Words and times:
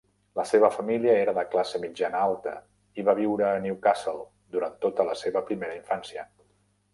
La 0.37 0.43
seva 0.51 0.69
família 0.75 1.11
era 1.25 1.33
de 1.37 1.43
classe 1.55 1.81
mitjana-alta 1.83 2.53
i 3.01 3.05
va 3.11 3.15
viure 3.19 3.45
a 3.51 3.61
Newcastle 3.67 4.25
durant 4.57 4.81
tota 4.87 5.07
la 5.11 5.15
seva 5.23 5.45
primera 5.51 5.79
infància. 5.83 6.27